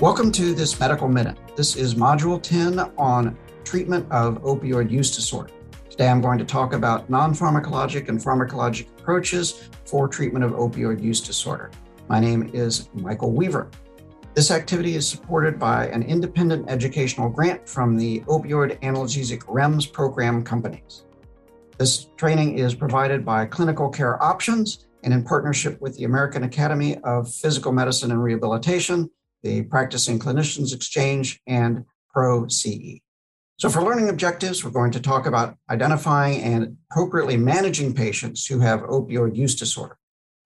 Welcome 0.00 0.32
to 0.32 0.54
this 0.54 0.78
Medical 0.80 1.08
Minute. 1.08 1.38
This 1.56 1.76
is 1.76 1.94
Module 1.94 2.42
10 2.42 2.80
on 2.98 3.38
treatment 3.62 4.10
of 4.10 4.42
opioid 4.42 4.90
use 4.90 5.14
disorder. 5.14 5.52
Today 5.88 6.08
I'm 6.08 6.20
going 6.20 6.36
to 6.38 6.44
talk 6.44 6.72
about 6.72 7.08
non 7.08 7.32
pharmacologic 7.32 8.08
and 8.08 8.18
pharmacologic 8.18 8.88
approaches 8.98 9.70
for 9.84 10.08
treatment 10.08 10.44
of 10.44 10.50
opioid 10.52 11.00
use 11.00 11.20
disorder. 11.20 11.70
My 12.08 12.18
name 12.18 12.50
is 12.52 12.88
Michael 12.92 13.30
Weaver. 13.30 13.70
This 14.34 14.50
activity 14.50 14.96
is 14.96 15.08
supported 15.08 15.60
by 15.60 15.86
an 15.86 16.02
independent 16.02 16.68
educational 16.68 17.30
grant 17.30 17.68
from 17.68 17.96
the 17.96 18.20
Opioid 18.22 18.80
Analgesic 18.80 19.42
REMS 19.44 19.90
program 19.90 20.42
companies. 20.42 21.04
This 21.78 22.06
training 22.16 22.58
is 22.58 22.74
provided 22.74 23.24
by 23.24 23.46
Clinical 23.46 23.88
Care 23.88 24.20
Options 24.20 24.86
and 25.04 25.14
in 25.14 25.22
partnership 25.22 25.80
with 25.80 25.96
the 25.96 26.04
American 26.04 26.42
Academy 26.42 26.98
of 27.04 27.32
Physical 27.32 27.70
Medicine 27.70 28.10
and 28.10 28.22
Rehabilitation, 28.22 29.08
the 29.44 29.62
Practicing 29.62 30.18
Clinicians 30.18 30.74
Exchange, 30.74 31.40
and 31.46 31.84
PRO-CE. 32.12 33.00
So, 33.58 33.68
for 33.68 33.82
learning 33.82 34.08
objectives, 34.08 34.64
we're 34.64 34.72
going 34.72 34.90
to 34.92 35.00
talk 35.00 35.26
about 35.26 35.56
identifying 35.70 36.42
and 36.42 36.76
appropriately 36.90 37.36
managing 37.36 37.94
patients 37.94 38.46
who 38.46 38.58
have 38.60 38.80
opioid 38.80 39.36
use 39.36 39.54
disorder. 39.54 39.96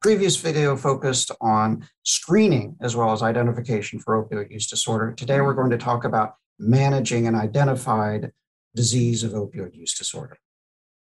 Previous 0.02 0.36
video 0.36 0.76
focused 0.76 1.30
on 1.40 1.88
screening 2.02 2.76
as 2.82 2.94
well 2.94 3.12
as 3.12 3.22
identification 3.22 3.98
for 3.98 4.22
opioid 4.22 4.50
use 4.50 4.66
disorder. 4.66 5.12
Today, 5.12 5.40
we're 5.40 5.54
going 5.54 5.70
to 5.70 5.78
talk 5.78 6.04
about 6.04 6.34
managing 6.58 7.26
an 7.26 7.34
identified 7.34 8.32
disease 8.74 9.22
of 9.22 9.32
opioid 9.32 9.74
use 9.74 9.94
disorder. 9.94 10.36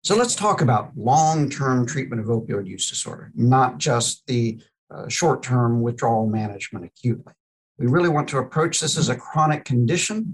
So, 0.04 0.16
let's 0.16 0.36
talk 0.36 0.62
about 0.62 0.92
long 0.96 1.50
term 1.50 1.88
treatment 1.88 2.22
of 2.22 2.28
opioid 2.28 2.68
use 2.68 2.88
disorder, 2.88 3.32
not 3.36 3.80
just 3.80 4.28
the 4.28 4.62
uh, 4.94 5.08
short 5.08 5.42
term 5.42 5.82
withdrawal 5.82 6.28
management 6.28 6.86
acutely. 6.86 7.34
We 7.78 7.88
really 7.88 8.10
want 8.10 8.28
to 8.30 8.38
approach 8.38 8.80
this 8.80 8.98
as 8.98 9.10
a 9.10 9.16
chronic 9.16 9.66
condition. 9.66 10.34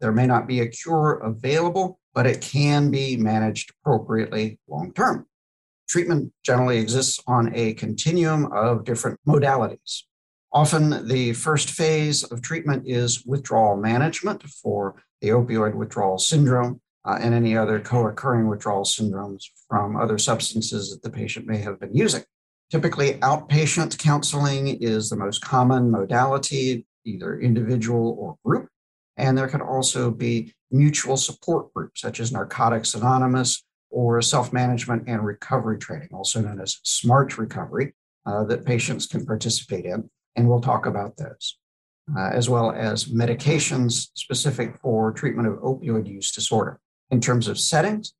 There 0.00 0.12
may 0.12 0.26
not 0.26 0.46
be 0.46 0.60
a 0.60 0.68
cure 0.68 1.14
available, 1.14 1.98
but 2.12 2.26
it 2.26 2.40
can 2.40 2.90
be 2.90 3.16
managed 3.16 3.72
appropriately 3.80 4.58
long 4.68 4.92
term. 4.92 5.26
Treatment 5.88 6.32
generally 6.42 6.78
exists 6.78 7.20
on 7.26 7.54
a 7.54 7.74
continuum 7.74 8.50
of 8.52 8.84
different 8.84 9.18
modalities. 9.26 10.02
Often, 10.52 11.08
the 11.08 11.32
first 11.32 11.70
phase 11.70 12.22
of 12.22 12.40
treatment 12.40 12.84
is 12.86 13.24
withdrawal 13.26 13.76
management 13.76 14.42
for 14.44 15.02
the 15.20 15.28
opioid 15.28 15.74
withdrawal 15.74 16.18
syndrome 16.18 16.80
uh, 17.04 17.18
and 17.20 17.34
any 17.34 17.56
other 17.56 17.80
co 17.80 18.06
occurring 18.06 18.48
withdrawal 18.48 18.84
syndromes 18.84 19.44
from 19.68 19.96
other 19.96 20.16
substances 20.16 20.90
that 20.90 21.02
the 21.02 21.10
patient 21.10 21.46
may 21.46 21.58
have 21.58 21.80
been 21.80 21.94
using. 21.94 22.22
Typically, 22.74 23.12
outpatient 23.20 23.96
counseling 23.98 24.66
is 24.80 25.08
the 25.08 25.14
most 25.14 25.40
common 25.40 25.92
modality, 25.92 26.84
either 27.04 27.38
individual 27.38 28.16
or 28.18 28.36
group. 28.44 28.68
And 29.16 29.38
there 29.38 29.46
can 29.46 29.60
also 29.60 30.10
be 30.10 30.52
mutual 30.72 31.16
support 31.16 31.72
groups, 31.72 32.00
such 32.00 32.18
as 32.18 32.32
Narcotics 32.32 32.94
Anonymous 32.94 33.62
or 33.90 34.20
self 34.20 34.52
management 34.52 35.04
and 35.06 35.24
recovery 35.24 35.78
training, 35.78 36.08
also 36.12 36.40
known 36.40 36.60
as 36.60 36.80
SMART 36.82 37.38
recovery, 37.38 37.94
uh, 38.26 38.42
that 38.46 38.64
patients 38.64 39.06
can 39.06 39.24
participate 39.24 39.84
in. 39.84 40.10
And 40.34 40.48
we'll 40.48 40.60
talk 40.60 40.86
about 40.86 41.16
those, 41.16 41.56
uh, 42.18 42.30
as 42.32 42.50
well 42.50 42.72
as 42.72 43.04
medications 43.04 44.08
specific 44.14 44.80
for 44.82 45.12
treatment 45.12 45.46
of 45.46 45.60
opioid 45.60 46.08
use 46.08 46.32
disorder. 46.32 46.80
In 47.12 47.20
terms 47.20 47.46
of 47.46 47.56
settings, 47.56 48.14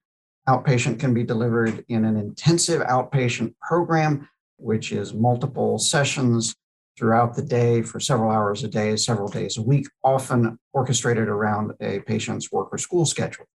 outpatient 0.48 1.00
can 1.00 1.12
be 1.12 1.24
delivered 1.24 1.84
in 1.88 2.04
an 2.04 2.16
intensive 2.16 2.82
outpatient 2.82 3.54
program, 3.60 4.28
which 4.56 4.92
is 4.92 5.14
multiple 5.14 5.78
sessions 5.78 6.54
throughout 6.98 7.34
the 7.34 7.42
day 7.42 7.82
for 7.82 7.98
several 7.98 8.30
hours 8.30 8.62
a 8.62 8.68
day, 8.68 8.96
several 8.96 9.28
days 9.28 9.56
a 9.56 9.62
week, 9.62 9.86
often 10.02 10.58
orchestrated 10.72 11.28
around 11.28 11.72
a 11.80 12.00
patient's 12.00 12.52
work 12.52 12.68
or 12.72 12.78
school 12.78 13.04
schedule. 13.04 13.46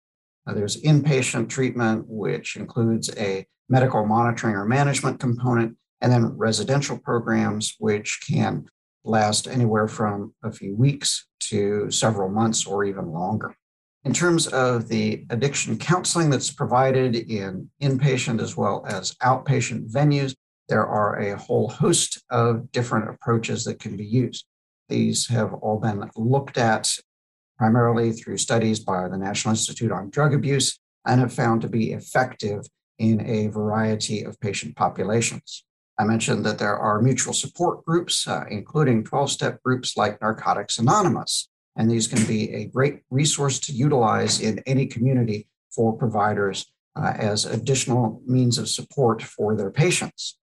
Uh, 0.46 0.54
there's 0.54 0.80
inpatient 0.82 1.48
treatment, 1.48 2.04
which 2.06 2.56
includes 2.56 3.10
a 3.16 3.46
medical 3.68 4.04
monitoring 4.04 4.54
or 4.54 4.64
management 4.64 5.20
component, 5.20 5.76
and 6.00 6.12
then 6.12 6.36
residential 6.36 6.98
programs, 6.98 7.76
which 7.78 8.20
can 8.28 8.66
last 9.04 9.46
anywhere 9.46 9.88
from 9.88 10.34
a 10.42 10.52
few 10.52 10.76
weeks 10.76 11.26
to 11.40 11.90
several 11.90 12.28
months 12.28 12.66
or 12.66 12.84
even 12.84 13.06
longer. 13.12 13.54
In 14.04 14.14
terms 14.14 14.46
of 14.48 14.88
the 14.88 15.26
addiction 15.30 15.76
counseling 15.76 16.30
that's 16.30 16.50
provided 16.50 17.16
in 17.16 17.68
inpatient 17.82 18.40
as 18.40 18.56
well 18.56 18.84
as 18.88 19.14
outpatient 19.16 19.90
venues, 19.90 20.34
there 20.70 20.86
are 20.86 21.18
a 21.18 21.36
whole 21.36 21.68
host 21.68 22.22
of 22.30 22.72
different 22.72 23.10
approaches 23.10 23.64
that 23.64 23.80
can 23.80 23.96
be 23.96 24.06
used. 24.06 24.46
These 24.88 25.28
have 25.28 25.52
all 25.52 25.78
been 25.78 26.08
looked 26.16 26.56
at 26.56 26.90
primarily 27.58 28.12
through 28.12 28.38
studies 28.38 28.80
by 28.80 29.08
the 29.08 29.18
National 29.18 29.52
Institute 29.52 29.92
on 29.92 30.08
Drug 30.08 30.32
Abuse 30.32 30.78
and 31.06 31.20
have 31.20 31.32
found 31.32 31.60
to 31.62 31.68
be 31.68 31.92
effective 31.92 32.64
in 32.98 33.20
a 33.26 33.48
variety 33.48 34.22
of 34.22 34.40
patient 34.40 34.76
populations. 34.76 35.64
I 35.98 36.04
mentioned 36.04 36.46
that 36.46 36.58
there 36.58 36.78
are 36.78 37.02
mutual 37.02 37.34
support 37.34 37.84
groups, 37.84 38.26
uh, 38.26 38.44
including 38.48 39.04
12 39.04 39.30
step 39.30 39.62
groups 39.62 39.96
like 39.96 40.20
Narcotics 40.22 40.78
Anonymous. 40.78 41.48
And 41.76 41.90
these 41.90 42.06
can 42.06 42.24
be 42.26 42.52
a 42.54 42.66
great 42.66 43.00
resource 43.10 43.58
to 43.60 43.72
utilize 43.72 44.40
in 44.40 44.60
any 44.66 44.86
community 44.86 45.48
for 45.74 45.92
providers 45.96 46.66
uh, 46.96 47.12
as 47.16 47.44
additional 47.44 48.22
means 48.26 48.56
of 48.56 48.68
support 48.68 49.22
for 49.22 49.54
their 49.54 49.70
patients. 49.70 50.38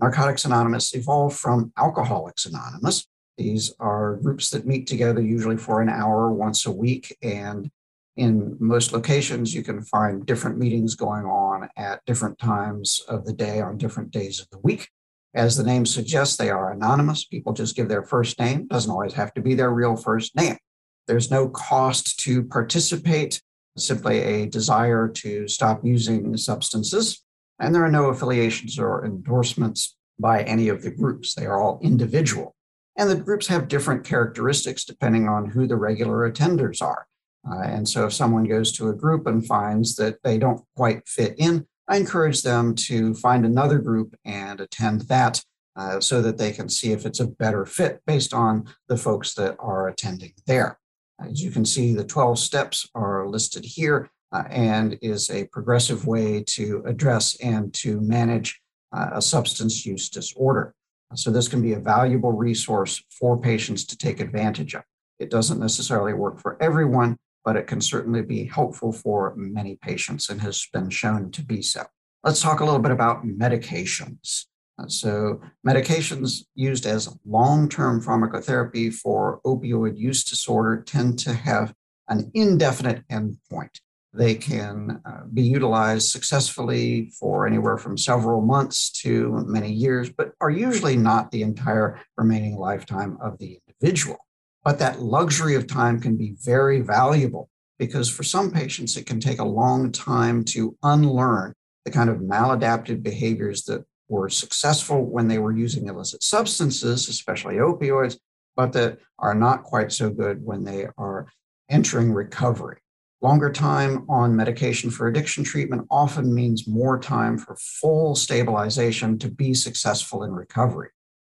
Narcotics 0.00 0.44
Anonymous 0.44 0.94
evolved 0.94 1.38
from 1.38 1.72
Alcoholics 1.76 2.46
Anonymous. 2.46 3.06
These 3.38 3.74
are 3.80 4.16
groups 4.16 4.50
that 4.50 4.66
meet 4.66 4.86
together 4.86 5.20
usually 5.20 5.56
for 5.56 5.80
an 5.80 5.88
hour 5.88 6.32
once 6.32 6.66
a 6.66 6.72
week. 6.72 7.16
And 7.22 7.70
in 8.16 8.56
most 8.60 8.92
locations, 8.92 9.54
you 9.54 9.62
can 9.62 9.82
find 9.82 10.26
different 10.26 10.58
meetings 10.58 10.94
going 10.94 11.24
on 11.24 11.68
at 11.76 12.04
different 12.04 12.38
times 12.38 13.00
of 13.08 13.24
the 13.24 13.32
day 13.32 13.60
on 13.60 13.78
different 13.78 14.10
days 14.10 14.40
of 14.40 14.48
the 14.50 14.58
week. 14.58 14.88
As 15.34 15.56
the 15.56 15.64
name 15.64 15.86
suggests, 15.86 16.36
they 16.36 16.50
are 16.50 16.72
anonymous. 16.72 17.24
People 17.24 17.54
just 17.54 17.74
give 17.74 17.88
their 17.88 18.02
first 18.02 18.38
name, 18.38 18.66
doesn't 18.66 18.90
always 18.90 19.14
have 19.14 19.32
to 19.34 19.40
be 19.40 19.54
their 19.54 19.70
real 19.70 19.96
first 19.96 20.36
name. 20.36 20.58
There's 21.06 21.30
no 21.30 21.48
cost 21.48 22.20
to 22.20 22.44
participate, 22.44 23.40
simply 23.78 24.18
a 24.18 24.46
desire 24.46 25.08
to 25.08 25.48
stop 25.48 25.80
using 25.84 26.36
substances. 26.36 27.24
And 27.62 27.72
there 27.72 27.84
are 27.84 27.90
no 27.90 28.06
affiliations 28.06 28.76
or 28.76 29.04
endorsements 29.06 29.96
by 30.18 30.42
any 30.42 30.68
of 30.68 30.82
the 30.82 30.90
groups. 30.90 31.34
They 31.34 31.46
are 31.46 31.62
all 31.62 31.78
individual. 31.80 32.56
And 32.98 33.08
the 33.08 33.14
groups 33.16 33.46
have 33.46 33.68
different 33.68 34.04
characteristics 34.04 34.84
depending 34.84 35.28
on 35.28 35.50
who 35.50 35.68
the 35.68 35.76
regular 35.76 36.30
attenders 36.30 36.82
are. 36.82 37.06
Uh, 37.48 37.62
and 37.62 37.88
so 37.88 38.06
if 38.06 38.12
someone 38.12 38.44
goes 38.44 38.72
to 38.72 38.88
a 38.88 38.94
group 38.94 39.28
and 39.28 39.46
finds 39.46 39.94
that 39.96 40.18
they 40.24 40.38
don't 40.38 40.62
quite 40.76 41.08
fit 41.08 41.36
in, 41.38 41.66
I 41.88 41.98
encourage 41.98 42.42
them 42.42 42.74
to 42.74 43.14
find 43.14 43.46
another 43.46 43.78
group 43.78 44.16
and 44.24 44.60
attend 44.60 45.02
that 45.02 45.42
uh, 45.76 46.00
so 46.00 46.20
that 46.20 46.38
they 46.38 46.50
can 46.50 46.68
see 46.68 46.92
if 46.92 47.06
it's 47.06 47.20
a 47.20 47.26
better 47.26 47.64
fit 47.64 48.00
based 48.06 48.34
on 48.34 48.68
the 48.88 48.96
folks 48.96 49.34
that 49.34 49.56
are 49.60 49.88
attending 49.88 50.32
there. 50.46 50.80
As 51.20 51.42
you 51.42 51.52
can 51.52 51.64
see, 51.64 51.94
the 51.94 52.04
12 52.04 52.40
steps 52.40 52.88
are 52.94 53.28
listed 53.28 53.64
here 53.64 54.10
uh, 54.32 54.44
and 54.48 54.98
is 55.02 55.30
a 55.30 55.44
progressive 55.48 56.06
way 56.06 56.42
to 56.46 56.82
address 56.86 57.36
and 57.40 57.72
to 57.74 58.00
manage 58.00 58.60
uh, 58.92 59.10
a 59.14 59.22
substance 59.22 59.84
use 59.84 60.08
disorder. 60.08 60.74
So, 61.14 61.30
this 61.30 61.48
can 61.48 61.60
be 61.60 61.74
a 61.74 61.78
valuable 61.78 62.32
resource 62.32 63.02
for 63.10 63.38
patients 63.38 63.84
to 63.86 63.98
take 63.98 64.20
advantage 64.20 64.74
of. 64.74 64.82
It 65.18 65.30
doesn't 65.30 65.60
necessarily 65.60 66.14
work 66.14 66.40
for 66.40 66.56
everyone, 66.62 67.18
but 67.44 67.56
it 67.56 67.66
can 67.66 67.80
certainly 67.80 68.22
be 68.22 68.44
helpful 68.44 68.92
for 68.92 69.34
many 69.36 69.76
patients 69.76 70.30
and 70.30 70.40
has 70.40 70.66
been 70.72 70.88
shown 70.88 71.30
to 71.32 71.42
be 71.42 71.60
so. 71.60 71.84
Let's 72.24 72.40
talk 72.40 72.60
a 72.60 72.64
little 72.64 72.80
bit 72.80 72.92
about 72.92 73.26
medications. 73.26 74.46
Uh, 74.78 74.88
so, 74.88 75.40
medications 75.66 76.44
used 76.54 76.86
as 76.86 77.14
long 77.26 77.68
term 77.68 78.00
pharmacotherapy 78.00 78.92
for 78.92 79.40
opioid 79.44 79.98
use 79.98 80.24
disorder 80.24 80.82
tend 80.82 81.18
to 81.20 81.34
have 81.34 81.74
an 82.08 82.30
indefinite 82.34 83.06
endpoint. 83.08 83.80
They 84.14 84.34
can 84.34 85.00
uh, 85.06 85.22
be 85.32 85.42
utilized 85.42 86.10
successfully 86.10 87.10
for 87.18 87.46
anywhere 87.46 87.78
from 87.78 87.96
several 87.96 88.42
months 88.42 88.90
to 89.02 89.42
many 89.46 89.72
years, 89.72 90.10
but 90.10 90.32
are 90.40 90.50
usually 90.50 90.96
not 90.96 91.30
the 91.30 91.42
entire 91.42 91.98
remaining 92.18 92.56
lifetime 92.56 93.16
of 93.22 93.38
the 93.38 93.58
individual. 93.66 94.18
But 94.64 94.78
that 94.80 95.00
luxury 95.00 95.54
of 95.54 95.66
time 95.66 95.98
can 95.98 96.16
be 96.16 96.36
very 96.44 96.80
valuable 96.80 97.48
because 97.78 98.10
for 98.10 98.22
some 98.22 98.50
patients, 98.50 98.96
it 98.96 99.06
can 99.06 99.18
take 99.18 99.40
a 99.40 99.44
long 99.44 99.90
time 99.90 100.44
to 100.44 100.76
unlearn 100.82 101.54
the 101.84 101.90
kind 101.90 102.10
of 102.10 102.18
maladaptive 102.18 103.02
behaviors 103.02 103.64
that 103.64 103.84
were 104.08 104.28
successful 104.28 105.04
when 105.04 105.26
they 105.26 105.38
were 105.38 105.56
using 105.56 105.88
illicit 105.88 106.22
substances, 106.22 107.08
especially 107.08 107.54
opioids, 107.54 108.18
but 108.56 108.72
that 108.74 108.98
are 109.18 109.34
not 109.34 109.62
quite 109.62 109.90
so 109.90 110.10
good 110.10 110.44
when 110.44 110.64
they 110.64 110.86
are 110.98 111.26
entering 111.70 112.12
recovery. 112.12 112.81
Longer 113.22 113.52
time 113.52 114.04
on 114.08 114.34
medication 114.34 114.90
for 114.90 115.06
addiction 115.06 115.44
treatment 115.44 115.86
often 115.92 116.34
means 116.34 116.66
more 116.66 116.98
time 116.98 117.38
for 117.38 117.54
full 117.54 118.16
stabilization 118.16 119.16
to 119.20 119.30
be 119.30 119.54
successful 119.54 120.24
in 120.24 120.32
recovery. 120.32 120.88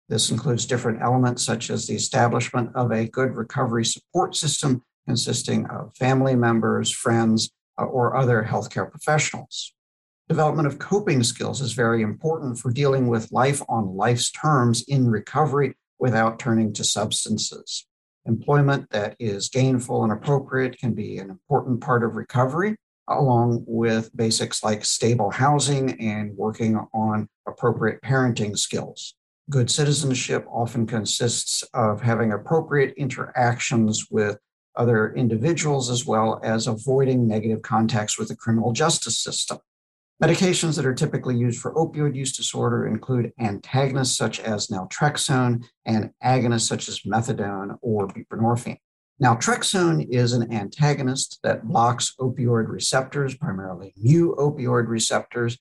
This 0.07 0.30
includes 0.30 0.68
different 0.68 1.01
elements 1.01 1.44
such 1.44 1.71
as 1.71 1.88
the 1.88 1.95
establishment 1.95 2.69
of 2.75 2.91
a 2.91 3.07
good 3.07 3.36
recovery 3.36 3.86
support 3.86 4.36
system 4.36 4.83
consisting 5.07 5.65
of 5.65 5.95
family 5.97 6.36
members, 6.36 6.91
friends, 6.91 7.50
uh, 7.80 7.86
or 7.86 8.15
other 8.15 8.47
healthcare 8.47 8.89
professionals. 8.89 9.74
Development 10.27 10.68
of 10.68 10.77
coping 10.77 11.24
skills 11.24 11.59
is 11.59 11.74
very 11.74 12.03
important 12.03 12.59
for 12.59 12.71
dealing 12.71 13.07
with 13.07 13.31
life 13.31 13.63
on 13.68 13.97
life's 13.97 14.30
terms 14.30 14.83
in 14.88 15.09
recovery 15.09 15.74
without 15.97 16.38
turning 16.38 16.71
to 16.74 16.83
substances. 16.83 17.88
Employment 18.29 18.87
that 18.91 19.15
is 19.19 19.49
gainful 19.49 20.03
and 20.03 20.13
appropriate 20.13 20.77
can 20.77 20.93
be 20.93 21.17
an 21.17 21.31
important 21.31 21.81
part 21.81 22.03
of 22.03 22.15
recovery, 22.15 22.75
along 23.07 23.63
with 23.65 24.15
basics 24.15 24.63
like 24.63 24.85
stable 24.85 25.31
housing 25.31 25.99
and 25.99 26.37
working 26.37 26.77
on 26.93 27.27
appropriate 27.47 27.99
parenting 28.03 28.55
skills. 28.55 29.15
Good 29.49 29.71
citizenship 29.71 30.45
often 30.47 30.85
consists 30.85 31.63
of 31.73 32.01
having 32.01 32.31
appropriate 32.31 32.93
interactions 32.97 34.11
with 34.11 34.37
other 34.75 35.11
individuals 35.15 35.89
as 35.89 36.05
well 36.05 36.39
as 36.43 36.67
avoiding 36.67 37.27
negative 37.27 37.63
contacts 37.63 38.19
with 38.19 38.27
the 38.27 38.35
criminal 38.35 38.73
justice 38.73 39.17
system. 39.17 39.57
Medications 40.21 40.75
that 40.75 40.86
are 40.86 40.94
typically 40.94 41.38
used 41.38 41.62
for 41.62 41.74
opioid 41.75 42.13
use 42.13 42.36
disorder 42.36 42.86
include 42.88 43.31
antagonists 43.39 44.18
such 44.18 44.42
as 44.42 44.68
naltrexone 44.68 45.63
and 45.86 46.12
agonists 46.21 46.68
such 46.68 46.89
as 46.89 47.01
methadone 47.01 47.77
or 47.81 48.06
buprenorphine. 48.06 48.80
Naltrexone 49.24 50.06
is 50.10 50.33
an 50.33 50.51
antagonist 50.51 51.39
that 51.44 51.66
blocks 51.66 52.16
opioid 52.19 52.68
receptors, 52.68 53.33
primarily 53.36 53.94
mu 53.95 54.36
opioid 54.36 54.89
receptors. 54.89 55.57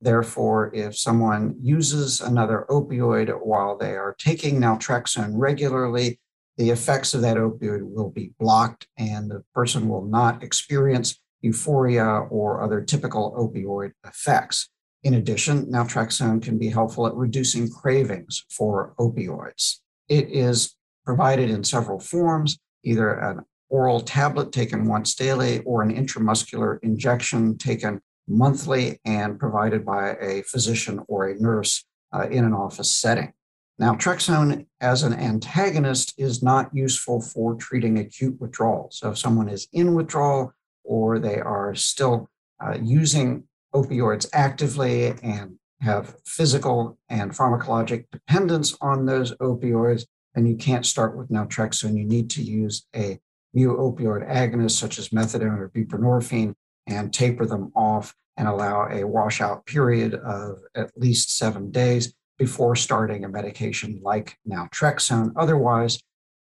Therefore, 0.00 0.72
if 0.74 0.96
someone 0.96 1.54
uses 1.60 2.20
another 2.20 2.66
opioid 2.68 3.30
while 3.44 3.78
they 3.78 3.96
are 3.96 4.16
taking 4.18 4.60
naltrexone 4.60 5.34
regularly, 5.34 6.18
the 6.56 6.70
effects 6.70 7.14
of 7.14 7.20
that 7.20 7.36
opioid 7.36 7.82
will 7.82 8.10
be 8.10 8.32
blocked 8.40 8.88
and 8.98 9.30
the 9.30 9.44
person 9.54 9.88
will 9.88 10.04
not 10.04 10.42
experience 10.42 11.20
euphoria, 11.40 12.06
or 12.06 12.62
other 12.62 12.80
typical 12.80 13.32
opioid 13.38 13.92
effects. 14.06 14.68
In 15.02 15.14
addition, 15.14 15.66
naltrexone 15.66 16.42
can 16.42 16.58
be 16.58 16.68
helpful 16.68 17.06
at 17.06 17.14
reducing 17.14 17.70
cravings 17.70 18.44
for 18.50 18.94
opioids. 18.98 19.76
It 20.08 20.28
is 20.30 20.76
provided 21.06 21.48
in 21.48 21.64
several 21.64 21.98
forms, 21.98 22.58
either 22.84 23.12
an 23.12 23.40
oral 23.70 24.00
tablet 24.00 24.52
taken 24.52 24.86
once 24.86 25.14
daily 25.14 25.60
or 25.60 25.82
an 25.82 25.94
intramuscular 25.94 26.78
injection 26.82 27.56
taken 27.56 28.00
monthly 28.28 29.00
and 29.04 29.38
provided 29.38 29.84
by 29.84 30.16
a 30.20 30.42
physician 30.42 31.00
or 31.08 31.28
a 31.28 31.40
nurse 31.40 31.84
uh, 32.12 32.28
in 32.28 32.44
an 32.44 32.52
office 32.52 32.90
setting. 32.90 33.32
Naltrexone 33.80 34.66
as 34.80 35.02
an 35.02 35.14
antagonist 35.14 36.12
is 36.18 36.42
not 36.42 36.68
useful 36.74 37.22
for 37.22 37.54
treating 37.54 37.98
acute 37.98 38.38
withdrawal. 38.38 38.88
So 38.92 39.10
if 39.10 39.18
someone 39.18 39.48
is 39.48 39.68
in 39.72 39.94
withdrawal, 39.94 40.52
or 40.90 41.20
they 41.20 41.38
are 41.38 41.72
still 41.72 42.28
uh, 42.60 42.76
using 42.82 43.44
opioids 43.72 44.28
actively 44.32 45.14
and 45.22 45.54
have 45.80 46.16
physical 46.26 46.98
and 47.08 47.30
pharmacologic 47.30 48.06
dependence 48.10 48.76
on 48.80 49.06
those 49.06 49.32
opioids, 49.36 50.04
and 50.34 50.48
you 50.48 50.56
can't 50.56 50.84
start 50.84 51.16
with 51.16 51.30
naltrexone. 51.30 51.96
You 51.96 52.04
need 52.04 52.28
to 52.30 52.42
use 52.42 52.86
a 52.94 53.20
new 53.54 53.76
opioid 53.76 54.28
agonist 54.28 54.72
such 54.72 54.98
as 54.98 55.10
methadone 55.10 55.58
or 55.58 55.70
buprenorphine 55.70 56.54
and 56.88 57.14
taper 57.14 57.46
them 57.46 57.70
off 57.76 58.12
and 58.36 58.48
allow 58.48 58.88
a 58.90 59.04
washout 59.04 59.64
period 59.66 60.14
of 60.14 60.58
at 60.74 60.90
least 60.96 61.36
seven 61.38 61.70
days 61.70 62.12
before 62.36 62.74
starting 62.74 63.24
a 63.24 63.28
medication 63.28 64.00
like 64.02 64.36
naltrexone. 64.48 65.30
Otherwise, 65.36 66.00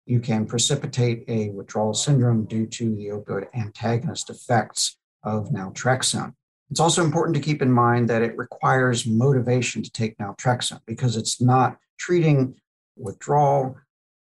you 0.06 0.20
can 0.20 0.47
precipitate 0.47 1.25
a 1.29 1.50
withdrawal 1.50 1.93
syndrome 1.93 2.44
due 2.44 2.67
to 2.67 2.94
the 2.94 3.08
opioid 3.08 3.49
antagonist 3.55 4.31
effects 4.31 4.97
of 5.25 5.50
naltrexone. 5.50 6.32
It's 6.70 6.81
also 6.81 7.05
important 7.05 7.35
to 7.37 7.43
keep 7.43 7.61
in 7.61 7.70
mind 7.70 8.08
that 8.08 8.23
it 8.23 8.37
requires 8.37 9.06
motivation 9.06 9.82
to 9.82 9.91
take 9.91 10.17
naltrexone 10.19 10.81
because 10.87 11.17
it's 11.17 11.41
not 11.41 11.79
treating 11.99 12.55
withdrawal 12.97 13.76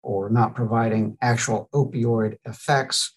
or 0.01 0.29
not 0.29 0.55
providing 0.55 1.17
actual 1.21 1.69
opioid 1.73 2.37
effects 2.45 3.13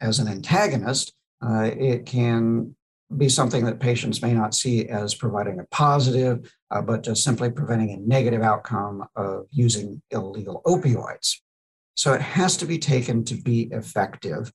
as 0.00 0.18
an 0.18 0.28
antagonist. 0.28 1.12
Uh, 1.44 1.70
it 1.76 2.06
can 2.06 2.74
be 3.16 3.28
something 3.28 3.64
that 3.64 3.80
patients 3.80 4.22
may 4.22 4.32
not 4.32 4.54
see 4.54 4.86
as 4.86 5.14
providing 5.14 5.58
a 5.58 5.64
positive, 5.64 6.52
uh, 6.70 6.80
but 6.80 7.02
just 7.02 7.24
simply 7.24 7.50
preventing 7.50 7.90
a 7.90 7.96
negative 7.96 8.42
outcome 8.42 9.04
of 9.16 9.46
using 9.50 10.00
illegal 10.10 10.62
opioids. 10.66 11.36
So 12.00 12.14
it 12.14 12.22
has 12.22 12.56
to 12.56 12.64
be 12.64 12.78
taken 12.78 13.26
to 13.26 13.34
be 13.34 13.68
effective, 13.72 14.50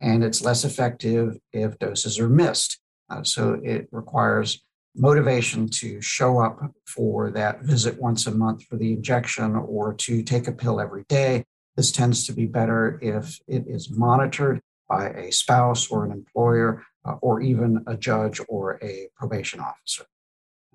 and 0.00 0.24
it's 0.24 0.42
less 0.42 0.64
effective 0.64 1.38
if 1.52 1.78
doses 1.78 2.18
are 2.18 2.28
missed. 2.28 2.80
Uh, 3.08 3.22
so 3.22 3.60
it 3.62 3.86
requires 3.92 4.64
motivation 4.96 5.68
to 5.68 6.00
show 6.00 6.40
up 6.40 6.58
for 6.88 7.30
that 7.30 7.62
visit 7.62 8.02
once 8.02 8.26
a 8.26 8.32
month 8.32 8.64
for 8.64 8.76
the 8.76 8.92
injection 8.94 9.54
or 9.54 9.94
to 9.94 10.24
take 10.24 10.48
a 10.48 10.52
pill 10.52 10.80
every 10.80 11.04
day. 11.08 11.44
This 11.76 11.92
tends 11.92 12.26
to 12.26 12.32
be 12.32 12.46
better 12.46 12.98
if 13.00 13.38
it 13.46 13.66
is 13.68 13.88
monitored 13.88 14.60
by 14.88 15.10
a 15.10 15.30
spouse 15.30 15.92
or 15.92 16.04
an 16.04 16.10
employer 16.10 16.82
uh, 17.04 17.12
or 17.22 17.40
even 17.40 17.84
a 17.86 17.96
judge 17.96 18.40
or 18.48 18.80
a 18.82 19.06
probation 19.14 19.60
officer. 19.60 20.06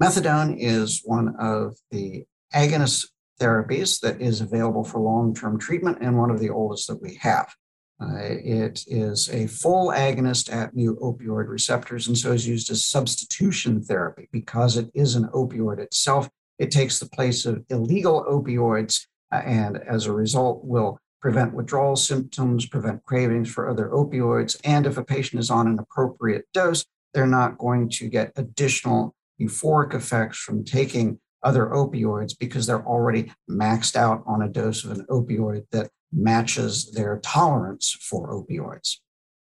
Methadone 0.01 0.55
is 0.57 1.01
one 1.03 1.35
of 1.37 1.75
the 1.91 2.23
agonist 2.53 3.07
therapies 3.39 3.99
that 4.01 4.21
is 4.21 4.41
available 4.41 4.83
for 4.83 4.99
long 4.99 5.33
term 5.33 5.59
treatment 5.59 5.97
and 6.01 6.17
one 6.17 6.31
of 6.31 6.39
the 6.39 6.49
oldest 6.49 6.87
that 6.87 7.01
we 7.01 7.15
have. 7.15 7.53
Uh, 8.01 8.17
it 8.19 8.83
is 8.87 9.29
a 9.29 9.47
full 9.47 9.89
agonist 9.91 10.51
at 10.53 10.75
mu 10.75 10.95
opioid 10.97 11.47
receptors 11.47 12.07
and 12.07 12.17
so 12.17 12.33
is 12.33 12.45
used 12.45 12.69
as 12.69 12.85
substitution 12.85 13.81
therapy 13.81 14.27
because 14.33 14.75
it 14.75 14.89
is 14.93 15.15
an 15.15 15.25
opioid 15.33 15.79
itself. 15.79 16.29
It 16.59 16.71
takes 16.71 16.99
the 16.99 17.09
place 17.09 17.45
of 17.45 17.63
illegal 17.69 18.25
opioids 18.29 19.05
uh, 19.31 19.37
and 19.45 19.77
as 19.77 20.05
a 20.05 20.13
result 20.13 20.65
will 20.65 20.99
prevent 21.21 21.53
withdrawal 21.53 21.95
symptoms, 21.95 22.67
prevent 22.67 23.03
cravings 23.05 23.49
for 23.49 23.69
other 23.69 23.89
opioids. 23.89 24.57
And 24.63 24.85
if 24.85 24.97
a 24.97 25.03
patient 25.03 25.39
is 25.39 25.49
on 25.49 25.67
an 25.67 25.79
appropriate 25.79 26.45
dose, 26.53 26.85
they're 27.13 27.25
not 27.25 27.57
going 27.57 27.89
to 27.91 28.09
get 28.09 28.33
additional 28.35 29.15
euphoric 29.41 29.93
effects 29.93 30.37
from 30.37 30.63
taking 30.63 31.19
other 31.45 31.67
opioids 31.67 32.37
because 32.37 32.65
they're 32.65 32.85
already 32.85 33.31
maxed 33.49 33.95
out 33.95 34.23
on 34.27 34.41
a 34.41 34.49
dose 34.49 34.83
of 34.83 34.91
an 34.91 35.05
opioid 35.09 35.63
that 35.71 35.89
matches 36.11 36.91
their 36.91 37.19
tolerance 37.19 37.91
for 38.01 38.33
opioids. 38.33 38.97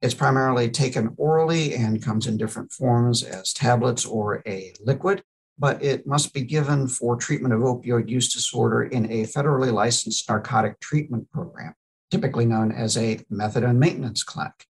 It's 0.03 0.15
primarily 0.15 0.71
taken 0.71 1.13
orally 1.19 1.75
and 1.75 2.03
comes 2.03 2.27
in 2.27 2.39
different 2.39 2.73
forms 2.73 3.23
as 3.23 3.53
tablets 3.53 4.07
or 4.07 4.43
a 4.47 4.73
liquid, 4.83 5.23
but 5.59 5.83
it 5.85 6.07
must 6.07 6.33
be 6.33 6.41
given 6.41 6.89
for 6.89 7.17
treatment 7.17 7.53
of 7.53 7.61
opioid 7.61 8.09
use 8.09 8.33
disorder 8.33 8.85
in 8.85 9.05
a 9.13 9.25
federally 9.25 9.71
licensed 9.71 10.27
narcotic 10.29 10.81
treatment 10.81 11.31
program, 11.31 11.75
typically 12.11 12.47
known 12.47 12.73
as 12.73 12.97
a 12.97 13.17
methadone 13.31 13.77
maintenance 13.77 14.23
clinic. 14.23 14.65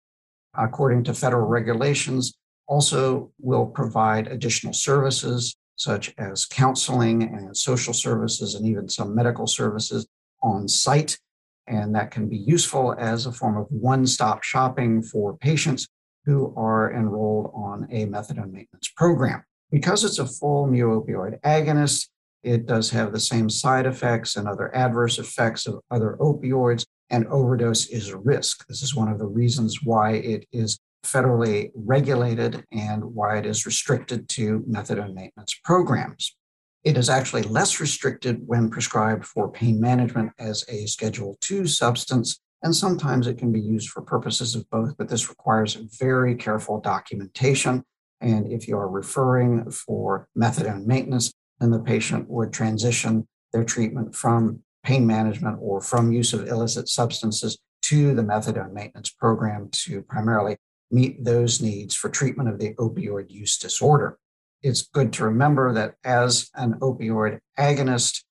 According 0.58 1.04
to 1.04 1.14
federal 1.14 1.46
regulations, 1.46 2.34
also 2.66 3.30
will 3.38 3.66
provide 3.66 4.26
additional 4.26 4.72
services 4.72 5.56
such 5.80 6.12
as 6.18 6.44
counseling 6.44 7.22
and 7.22 7.56
social 7.56 7.94
services 7.94 8.54
and 8.54 8.66
even 8.66 8.87
some 8.87 9.14
medical 9.14 9.46
services 9.46 10.06
on 10.42 10.68
site. 10.68 11.18
And 11.66 11.94
that 11.94 12.10
can 12.10 12.28
be 12.28 12.37
useful 12.37 12.94
as 12.99 13.25
a 13.25 13.32
form 13.32 13.56
of 13.56 13.66
one 13.70 14.06
stop 14.06 14.42
shopping 14.42 15.02
for 15.02 15.38
patients 15.38 15.88
who 16.26 16.52
are 16.54 16.92
enrolled 16.92 17.50
on 17.54 17.88
a 17.90 18.04
methadone 18.04 18.52
maintenance 18.52 18.92
program. 18.94 19.42
Because 19.70 20.04
it's 20.04 20.18
a 20.18 20.26
full 20.26 20.66
mu 20.66 21.00
opioid 21.00 21.40
agonist, 21.40 22.08
it 22.42 22.66
does 22.66 22.90
have 22.90 23.12
the 23.12 23.20
same 23.20 23.49
side 23.49 23.87
effects 23.87 24.37
and 24.37 24.46
other 24.46 24.75
adverse 24.75 25.18
effects 25.18 25.66
of 25.66 25.80
other 25.90 26.18
opioids, 26.20 26.84
and 27.08 27.26
overdose 27.28 27.87
is 27.87 28.10
a 28.10 28.18
risk. 28.18 28.66
This 28.66 28.82
is 28.82 28.94
one 28.94 29.08
of 29.08 29.18
the 29.18 29.26
reasons 29.26 29.78
why 29.82 30.12
it 30.12 30.46
is 30.52 30.78
federally 31.04 31.71
regulated 31.75 32.64
and 32.73 33.04
why 33.04 33.38
it 33.38 33.47
is 33.47 33.66
restricted 33.66 34.28
to 34.28 34.61
methadone 34.69 35.14
maintenance 35.14 35.59
programs. 35.64 36.37
It 36.85 36.97
is 36.97 37.11
actually 37.11 37.42
less 37.42 37.80
restricted 37.80 38.40
when 38.47 38.71
prescribed 38.71 39.26
for 39.26 39.50
pain 39.50 39.80
management 39.80 40.33
as 40.38 40.64
a 40.69 40.87
Schedule 40.87 41.38
II 41.50 41.66
substance, 41.66 42.40
and 42.62 42.75
sometimes 42.75 43.26
it 43.26 43.38
can 43.38 43.52
be 43.52 43.61
used 43.61 43.90
for 43.90 44.02
purposes 44.02 44.54
of 44.54 44.69
both, 44.71 44.97
but 44.97 45.09
this 45.09 45.28
requires 45.28 45.75
very 45.75 46.35
careful 46.35 46.80
documentation. 46.80 47.83
And 48.21 48.50
if 48.50 48.69
you 48.69 48.76
are 48.76 48.88
referring 48.88 49.71
for 49.71 50.28
methadone 50.37 50.87
maintenance, 50.87 51.33
then 51.59 51.71
the 51.71 51.80
patient 51.80 52.28
would 52.28 52.52
transition 52.52 53.26
their 53.52 53.64
treatment 53.64 54.14
from 54.14 54.62
pain 54.83 55.07
management 55.07 55.59
or 55.61 55.80
from 55.80 56.12
use 56.12 56.33
of 56.33 56.49
illicit 56.49 56.88
substances 56.88 57.59
to 57.83 58.14
the 58.14 58.23
methadone 58.23 58.73
maintenance 58.73 59.11
program 59.11 59.69
to 59.73 60.02
primarily 60.02 60.57
meet 60.90 61.25
those 61.25 61.61
needs 61.61 61.94
for 61.94 62.09
treatment 62.09 62.49
of 62.49 62.59
the 62.59 62.75
opioid 62.75 63.30
use 63.30 63.59
disorder. 63.59 64.18
It's 64.62 64.82
good 64.82 65.12
to 65.14 65.25
remember 65.25 65.73
that 65.73 65.94
as 66.04 66.50
an 66.54 66.75
opioid 66.80 67.38
agonist, 67.59 68.25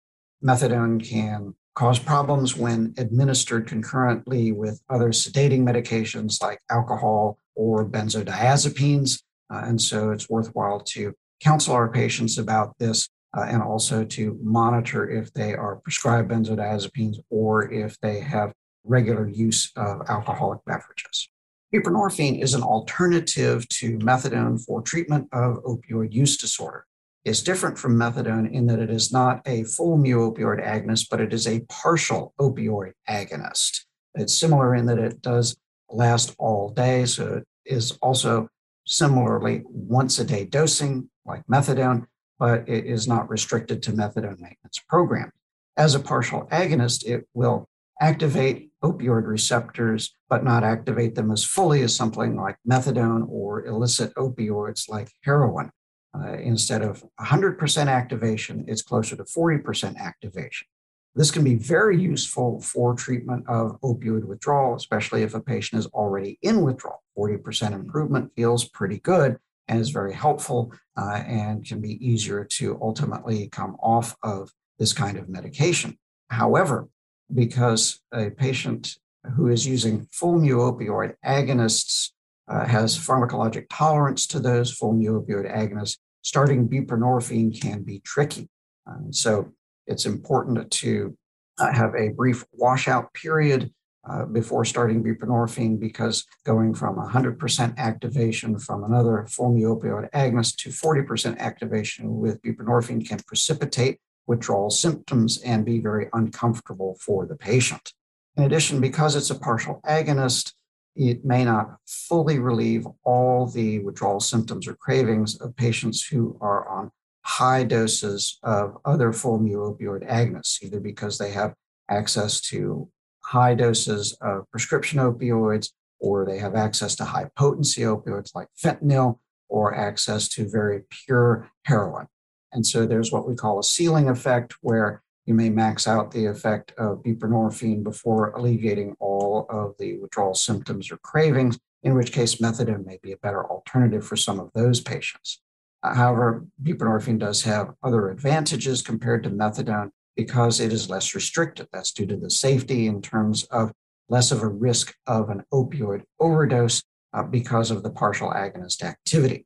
methadone 0.44 1.04
can 1.04 1.56
cause 1.76 2.00
problems 2.00 2.56
when 2.56 2.94
administered 2.98 3.68
concurrently 3.68 4.52
with 4.52 4.82
other 4.90 5.10
sedating 5.10 5.62
medications 5.62 6.42
like 6.42 6.60
alcohol 6.70 7.40
or 7.56 7.88
benzodiazepines. 7.88 9.22
Uh, 9.52 9.62
and 9.66 9.82
so 9.82 10.12
it's 10.12 10.30
worthwhile 10.30 10.82
to 10.82 11.14
counsel 11.42 11.74
our 11.74 11.90
patients 11.90 12.38
about 12.38 12.78
this 12.80 13.10
uh, 13.38 13.44
and 13.44 13.62
also 13.62 14.04
to 14.04 14.38
monitor 14.44 15.10
if 15.10 15.32
they 15.34 15.54
are 15.54 15.78
prescribed 15.78 16.32
benzodiazepines 16.32 17.18
or 17.30 17.72
if 17.72 18.00
they 18.02 18.20
have 18.20 18.52
regular 18.84 19.28
use 19.28 19.72
of 19.76 20.02
alcoholic 20.10 20.60
beverages. 20.66 21.30
Buprenorphine 21.74 22.42
is 22.42 22.56
an 22.56 22.64
alternative 22.64 23.68
to 23.70 24.00
methadone 24.00 24.64
for 24.64 24.82
treatment 24.82 25.28
of 25.32 25.64
opioid 25.64 26.12
use 26.12 26.36
disorder. 26.36 26.86
It's 27.26 27.44
different 27.44 27.78
from 27.78 27.96
methadone 27.96 28.52
in 28.52 28.66
that 28.68 28.80
it 28.80 28.90
is 28.90 29.14
not 29.14 29.42
a 29.46 29.64
full 29.66 29.98
mu 29.98 30.32
opioid 30.32 30.66
agonist, 30.66 31.10
but 31.12 31.22
it 31.22 31.32
is 31.32 31.46
a 31.46 31.60
partial 31.70 32.34
opioid 32.40 32.94
agonist. 33.08 33.82
It's 34.16 34.36
similar 34.36 34.74
in 34.74 34.88
that 34.88 34.98
it 34.98 35.22
does 35.22 35.58
last 35.92 36.34
all 36.40 36.70
day, 36.70 37.06
so 37.06 37.36
it 37.36 37.48
is 37.66 38.00
also 38.02 38.50
similarly 38.88 39.62
once 39.66 40.18
a 40.18 40.26
day 40.26 40.46
dosing 40.46 41.12
like 41.24 41.46
methadone, 41.46 42.08
but 42.40 42.68
it 42.68 42.86
is 42.88 43.08
not 43.08 43.30
restricted 43.30 43.84
to 43.84 43.92
methadone 43.92 44.40
maintenance 44.40 44.82
programs. 44.88 45.34
As 45.78 45.94
a 45.94 46.00
partial 46.00 46.48
agonist, 46.52 47.06
it 47.06 47.28
will 47.36 47.69
activate 48.00 48.70
opioid 48.84 49.26
receptors, 49.26 50.16
but 50.30 50.44
not 50.44 50.64
activate 50.64 51.16
them 51.16 51.32
as 51.32 51.44
fully 51.44 51.82
as 51.82 51.96
something 51.96 52.36
like 52.36 52.56
methadone 52.70 53.28
or 53.28 53.66
illicit 53.66 54.14
opioids 54.16 54.90
like 54.90 55.12
heroin. 55.24 55.70
Uh, 56.18 56.34
instead 56.34 56.82
of 56.82 57.04
100% 57.20 57.88
activation, 57.88 58.66
it's 58.68 58.82
closer 58.82 59.16
to 59.16 59.24
40% 59.24 59.98
activation. 59.98 60.68
This 61.16 61.32
can 61.32 61.44
be 61.44 61.56
very 61.56 62.00
useful 62.02 62.62
for 62.62 62.96
treatment 62.96 63.46
of 63.48 63.80
opioid 63.82 64.24
withdrawal, 64.24 64.76
especially 64.76 65.24
if 65.24 65.36
a 65.36 65.42
patient 65.42 65.80
is 65.80 65.88
already 65.88 66.40
in 66.42 66.62
withdrawal. 66.62 67.04
40% 67.18 67.74
improvement 67.74 68.32
feels 68.36 68.68
pretty 68.70 69.00
good 69.00 69.38
and 69.68 69.80
is 69.80 69.90
very 69.90 70.14
helpful 70.14 70.74
uh, 70.98 71.22
and 71.28 71.66
can 71.66 71.82
be 71.82 72.04
easier 72.06 72.44
to 72.44 72.80
ultimately 72.82 73.50
come 73.50 73.76
off 73.82 74.16
of 74.24 74.52
this 74.80 74.94
kind 74.94 75.18
of 75.18 75.30
medication. 75.30 75.98
However, 76.30 76.88
because 77.34 78.00
a 78.14 78.30
patient 78.30 78.96
who 79.36 79.48
is 79.48 79.68
using 79.68 80.08
full 80.12 80.40
mu 80.40 80.58
opioid 80.58 81.14
agonists 81.26 82.12
uh, 82.48 82.66
has 82.66 82.98
pharmacologic 82.98 83.68
tolerance 83.70 84.26
to 84.28 84.40
those 84.40 84.72
full 84.72 84.94
mu 84.94 85.22
opioid 85.22 85.54
agonists, 85.54 85.98
starting 86.22 86.68
buprenorphine 86.68 87.60
can 87.60 87.84
be 87.84 88.00
tricky. 88.00 88.50
Um, 88.88 89.14
so 89.14 89.52
it's 89.86 90.06
important 90.06 90.70
to 90.72 91.16
uh, 91.60 91.72
have 91.72 91.94
a 91.96 92.10
brief 92.10 92.46
washout 92.54 93.14
period 93.14 93.72
uh, 94.10 94.26
before 94.26 94.66
starting 94.66 95.04
buprenorphine 95.04 95.80
because 95.80 96.26
going 96.46 96.74
from 96.74 96.96
100% 96.96 97.78
activation 97.78 98.58
from 98.58 98.84
another 98.84 99.28
full 99.30 99.52
mu 99.52 99.76
opioid 99.76 100.10
agonist 100.12 100.56
to 100.56 100.70
40% 100.70 101.38
activation 101.38 102.18
with 102.18 102.42
buprenorphine 102.42 103.08
can 103.08 103.20
precipitate 103.28 104.00
withdrawal 104.30 104.70
symptoms 104.70 105.42
and 105.42 105.66
be 105.66 105.80
very 105.80 106.08
uncomfortable 106.14 106.96
for 107.02 107.26
the 107.26 107.36
patient. 107.36 107.94
In 108.38 108.44
addition, 108.44 108.80
because 108.80 109.16
it's 109.16 109.32
a 109.32 109.40
partial 109.40 109.82
agonist, 109.88 110.54
it 110.96 111.26
may 111.26 111.44
not 111.44 111.78
fully 111.88 112.38
relieve 112.38 112.86
all 113.04 113.48
the 113.48 113.80
withdrawal 113.80 114.20
symptoms 114.20 114.68
or 114.68 114.76
cravings 114.76 115.36
of 115.42 115.56
patients 115.56 116.06
who 116.06 116.38
are 116.42 116.70
on 116.70 116.92
high 117.24 117.64
doses 117.64 118.38
of 118.44 118.78
other 118.86 119.12
full 119.12 119.40
mu 119.40 119.58
opioid 119.58 120.08
agonists, 120.08 120.62
either 120.62 120.80
because 120.80 121.18
they 121.18 121.32
have 121.32 121.56
access 121.90 122.40
to 122.40 122.88
high 123.24 123.56
doses 123.56 124.16
of 124.22 124.50
prescription 124.52 125.00
opioids 125.00 125.70
or 126.00 126.24
they 126.24 126.38
have 126.38 126.54
access 126.56 126.96
to 126.96 127.04
high 127.04 127.30
potency 127.36 127.82
opioids 127.82 128.36
like 128.36 128.48
fentanyl 128.64 129.18
or 129.48 129.74
access 129.74 130.30
to 130.30 130.48
very 130.48 130.84
pure 130.92 131.50
heroin. 131.66 132.08
And 132.52 132.66
so 132.66 132.86
there's 132.86 133.12
what 133.12 133.28
we 133.28 133.36
call 133.36 133.60
a 133.60 133.64
ceiling 133.64 134.10
effect, 134.10 134.56
where 134.62 135.02
you 135.26 135.34
may 135.34 135.50
max 135.50 135.88
out 135.88 136.12
the 136.12 136.26
effect 136.26 136.72
of 136.78 137.04
buprenorphine 137.04 137.84
before 137.84 138.32
alleviating 138.32 138.96
all 139.00 139.46
of 139.50 139.76
the 139.78 139.98
withdrawal 140.00 140.34
symptoms 140.34 140.92
or 140.92 140.98
cravings, 140.98 141.60
in 141.84 141.94
which 141.94 142.12
case 142.12 142.36
methadone 142.36 142.86
may 142.86 143.00
be 143.04 143.12
a 143.12 143.18
better 143.18 143.46
alternative 143.46 144.06
for 144.06 144.16
some 144.16 144.40
of 144.40 144.50
those 144.56 144.82
patients. 144.82 145.42
Uh, 145.84 145.94
however, 145.94 146.46
buprenorphine 146.62 147.20
does 147.20 147.44
have 147.44 147.74
other 147.84 148.10
advantages 148.10 148.82
compared 148.82 149.24
to 149.24 149.30
methadone 149.30 149.92
because 150.16 150.60
it 150.60 150.74
is 150.74 150.90
less 150.90 151.16
restricted. 151.16 151.68
That's 151.72 151.94
due 151.94 152.08
to 152.08 152.18
the 152.18 152.30
safety 152.30 152.88
in 152.88 153.02
terms 153.02 153.44
of 153.46 153.72
less 154.10 154.32
of 154.32 154.42
a 154.42 154.48
risk 154.48 154.96
of 155.08 155.30
an 155.30 155.44
opioid 155.54 156.04
overdose 156.20 156.82
uh, 157.14 157.24
because 157.24 157.72
of 157.72 157.84
the 157.84 157.90
partial 157.90 158.32
agonist 158.32 158.84
activity. 158.84 159.46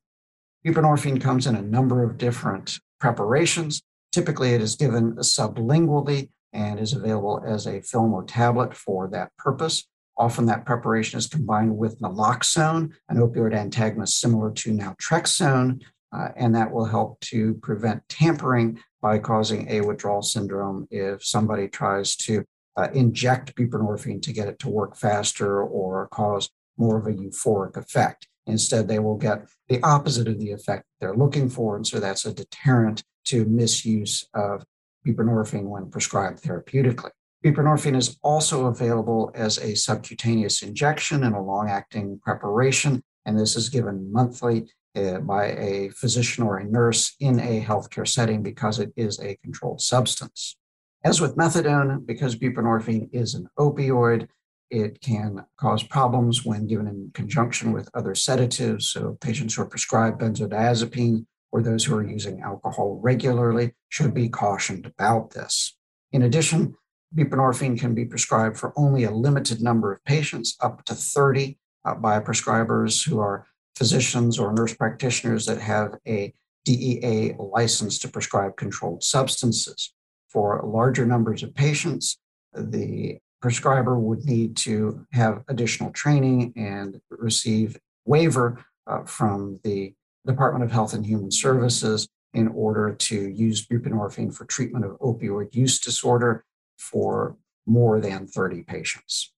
Buprenorphine 0.66 1.22
comes 1.22 1.46
in 1.46 1.56
a 1.56 1.62
number 1.62 2.04
of 2.04 2.18
different 2.18 2.80
preparations. 3.04 3.82
Typically, 4.14 4.54
it 4.54 4.62
is 4.62 4.78
given 4.78 5.16
sublingually 5.18 6.30
and 6.54 6.80
is 6.80 6.94
available 6.94 7.44
as 7.46 7.68
a 7.68 7.82
film 7.82 8.14
or 8.14 8.24
tablet 8.24 8.74
for 8.74 9.10
that 9.10 9.36
purpose. 9.38 9.86
Often, 10.18 10.46
that 10.46 10.66
preparation 10.66 11.20
is 11.20 11.28
combined 11.28 11.78
with 11.78 12.00
naloxone, 12.00 12.92
an 13.10 13.18
opioid 13.18 13.54
antagonist 13.54 14.22
similar 14.22 14.52
to 14.52 14.72
naltrexone, 14.72 15.82
uh, 16.16 16.30
and 16.38 16.56
that 16.56 16.72
will 16.72 16.86
help 16.86 17.20
to 17.32 17.56
prevent 17.56 18.08
tampering 18.08 18.80
by 19.02 19.20
causing 19.20 19.68
a 19.70 19.82
withdrawal 19.82 20.22
syndrome 20.22 20.88
if 20.90 21.26
somebody 21.26 21.68
tries 21.68 22.16
to 22.16 22.46
uh, 22.78 22.88
inject 22.94 23.54
buprenorphine 23.56 24.22
to 24.22 24.32
get 24.32 24.48
it 24.48 24.60
to 24.60 24.70
work 24.70 24.96
faster 24.96 25.62
or 25.62 26.08
cause 26.08 26.50
more 26.78 26.98
of 26.98 27.08
a 27.08 27.12
euphoric 27.12 27.76
effect. 27.76 28.30
Instead, 28.48 28.88
they 28.88 29.00
will 29.00 29.18
get 29.18 29.48
the 29.70 29.82
opposite 29.84 30.28
of 30.28 30.40
the 30.40 30.52
effect 30.52 30.86
they're 31.00 31.16
looking 31.16 31.50
for. 31.50 31.76
And 31.76 31.88
so 31.88 32.00
that's 32.00 32.26
a 32.26 32.34
deterrent 32.34 33.04
to 33.26 33.46
misuse 33.46 34.28
of 34.34 34.64
buprenorphine 35.08 35.64
when 35.64 35.90
prescribed 35.90 36.42
therapeutically. 36.42 37.12
Buprenorphine 37.44 37.98
is 37.98 38.18
also 38.24 38.68
available 38.68 39.32
as 39.36 39.58
a 39.58 39.76
subcutaneous 39.76 40.62
injection 40.62 41.24
in 41.24 41.34
a 41.34 41.44
long 41.44 41.70
acting 41.70 42.20
preparation, 42.24 43.04
and 43.26 43.38
this 43.38 43.56
is 43.56 43.68
given 43.70 44.12
monthly 44.12 44.66
uh, 44.96 45.20
by 45.20 45.48
a 45.48 45.90
physician 45.90 46.44
or 46.44 46.58
a 46.58 46.66
nurse 46.66 47.16
in 47.20 47.40
a 47.40 47.62
healthcare 47.62 48.08
setting 48.08 48.44
because 48.44 48.80
it 48.80 48.94
is 48.96 49.20
a 49.20 49.38
controlled 49.44 49.82
substance. 49.82 50.56
As 51.04 51.20
with 51.20 51.36
methadone, 51.36 52.06
because 52.06 52.36
buprenorphine 52.36 53.10
is 53.12 53.34
an 53.34 53.50
opioid, 53.60 54.30
it 54.70 55.02
can 55.02 55.46
cause 55.58 55.84
problems 55.84 56.46
when 56.46 56.68
given 56.68 56.88
in 56.88 57.12
conjunction 57.14 57.72
with 57.72 57.90
other 57.94 58.16
sedatives. 58.16 58.90
So, 58.90 59.18
patients 59.22 59.56
who 59.56 59.62
are 59.62 59.68
prescribed 59.68 60.22
benzodiazepine 60.22 61.26
or 61.52 61.62
those 61.62 61.86
who 61.86 61.96
are 61.96 62.08
using 62.08 62.42
alcohol 62.42 63.00
regularly 63.02 63.74
should 63.90 64.14
be 64.14 64.28
cautioned 64.30 64.86
about 64.86 65.32
this. 65.32 65.78
In 66.12 66.24
addition, 66.24 66.76
buprenorphine 67.16 67.80
can 67.80 67.94
be 67.94 68.06
prescribed 68.06 68.58
for 68.58 68.74
only 68.76 69.04
a 69.04 69.12
limited 69.12 69.62
number 69.62 69.94
of 69.94 70.04
patients, 70.04 70.58
up 70.62 70.84
to 70.86 70.96
30, 70.96 71.58
uh, 71.86 71.96
by 71.96 72.20
prescribers 72.20 73.08
who 73.08 73.20
are 73.20 73.46
physicians 73.76 74.40
or 74.40 74.54
nurse 74.54 74.74
practitioners 74.74 75.46
that 75.46 75.60
have 75.60 75.96
a 76.08 76.34
DEA 76.66 77.36
license 77.38 78.00
to 78.00 78.08
prescribe 78.08 78.56
controlled 78.56 79.04
substances. 79.04 79.94
For 80.30 80.62
larger 80.66 81.06
numbers 81.06 81.44
of 81.44 81.54
patients, 81.54 82.18
the 82.54 83.20
prescriber 83.44 84.00
would 84.00 84.24
need 84.24 84.56
to 84.56 85.06
have 85.12 85.44
additional 85.50 85.92
training 85.92 86.54
and 86.56 87.02
receive 87.10 87.78
waiver 88.06 88.64
uh, 88.88 89.04
from 89.04 89.60
the 89.66 89.94
Department 90.26 90.64
of 90.64 90.72
Health 90.72 90.94
and 90.94 91.06
Human 91.06 91.30
Services 91.30 92.08
in 92.34 92.48
order 92.48 92.94
to 92.94 93.30
use 93.30 93.68
buprenorphine 93.68 94.34
for 94.34 94.46
treatment 94.46 94.86
of 94.86 94.98
opioid 95.00 95.54
use 95.54 95.78
disorder 95.78 96.46
for 96.78 97.36
more 97.66 98.00
than 98.00 98.28
30 98.28 98.64
patients. 98.64 99.34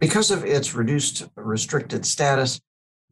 Because 0.00 0.32
of 0.32 0.44
its 0.44 0.74
reduced 0.74 1.28
restricted 1.36 2.04
status, 2.04 2.60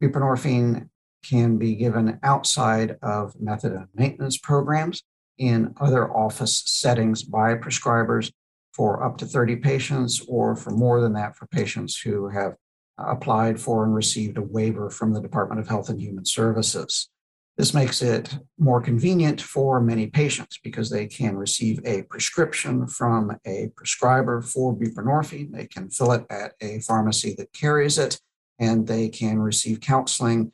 buprenorphine 0.01 0.89
can 1.23 1.57
be 1.57 1.73
given 1.73 2.19
outside 2.21 2.97
of 3.01 3.33
methadone 3.35 3.87
maintenance 3.95 4.37
programs 4.37 5.03
in 5.37 5.73
other 5.79 6.11
office 6.13 6.63
settings 6.65 7.23
by 7.23 7.55
prescribers 7.55 8.29
for 8.77 9.03
up 9.03 9.17
to 9.17 9.25
30 9.25 9.55
patients 9.55 10.23
or 10.27 10.55
for 10.55 10.69
more 10.69 11.01
than 11.01 11.13
that 11.13 11.35
for 11.35 11.47
patients 11.47 11.99
who 11.99 12.29
have 12.29 12.53
applied 12.99 13.59
for 13.59 13.83
and 13.83 13.93
received 13.93 14.37
a 14.37 14.41
waiver 14.41 14.89
from 14.91 15.13
the 15.13 15.21
Department 15.21 15.59
of 15.59 15.67
Health 15.67 15.89
and 15.89 15.99
Human 15.99 16.25
Services. 16.25 17.09
This 17.57 17.73
makes 17.73 18.03
it 18.03 18.37
more 18.59 18.79
convenient 18.79 19.41
for 19.41 19.81
many 19.81 20.05
patients 20.05 20.59
because 20.63 20.91
they 20.91 21.07
can 21.07 21.35
receive 21.35 21.79
a 21.85 22.03
prescription 22.03 22.85
from 22.85 23.35
a 23.47 23.71
prescriber 23.75 24.43
for 24.43 24.75
buprenorphine. 24.75 25.51
They 25.51 25.65
can 25.65 25.89
fill 25.89 26.11
it 26.11 26.25
at 26.29 26.53
a 26.61 26.79
pharmacy 26.81 27.33
that 27.39 27.53
carries 27.53 27.97
it, 27.97 28.19
and 28.59 28.85
they 28.85 29.09
can 29.09 29.39
receive 29.39 29.81
counseling 29.81 30.51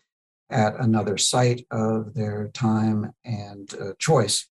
at 0.49 0.79
another 0.79 1.17
site 1.17 1.65
of 1.71 2.13
their 2.13 2.47
time 2.53 3.11
and 3.25 3.73
uh, 3.73 3.93
choice. 3.99 4.47